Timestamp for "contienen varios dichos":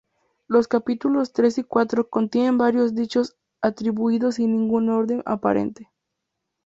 2.09-3.37